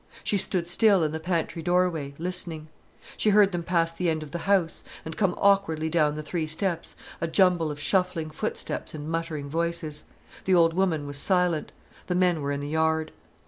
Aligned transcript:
She 0.23 0.39
stood 0.39 0.67
still 0.67 1.03
in 1.03 1.11
the 1.11 1.19
pantry 1.19 1.61
doorway, 1.61 2.15
listening. 2.17 2.69
She 3.17 3.29
heard 3.29 3.51
them 3.51 3.61
pass 3.61 3.91
the 3.91 4.09
end 4.09 4.23
of 4.23 4.31
the 4.31 4.39
house, 4.49 4.83
and 5.05 5.15
come 5.15 5.35
awkwardly 5.37 5.89
down 5.91 6.15
the 6.15 6.23
three 6.23 6.47
steps, 6.47 6.95
a 7.21 7.27
jumble 7.27 7.69
of 7.69 7.79
shuffling 7.79 8.31
footsteps 8.31 8.95
and 8.95 9.07
muttering 9.07 9.47
voices. 9.47 10.05
The 10.45 10.55
old 10.55 10.73
woman 10.73 11.05
was 11.05 11.17
silent. 11.17 11.71
The 12.07 12.15
men 12.15 12.41
were 12.41 12.51
in 12.51 12.61
the 12.61 12.67
yard. 12.69 13.11